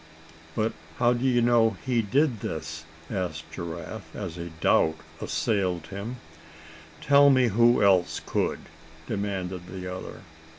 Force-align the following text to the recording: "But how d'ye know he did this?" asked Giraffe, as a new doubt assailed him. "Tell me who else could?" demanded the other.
"But 0.55 0.73
how 0.97 1.13
d'ye 1.13 1.41
know 1.41 1.77
he 1.85 2.01
did 2.01 2.39
this?" 2.39 2.85
asked 3.11 3.51
Giraffe, 3.51 4.15
as 4.15 4.35
a 4.35 4.45
new 4.45 4.51
doubt 4.59 4.95
assailed 5.21 5.85
him. 5.89 6.15
"Tell 7.01 7.29
me 7.29 7.49
who 7.49 7.83
else 7.83 8.19
could?" 8.19 8.61
demanded 9.07 9.67
the 9.67 9.85
other. 9.95 10.21